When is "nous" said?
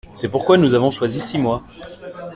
0.57-0.73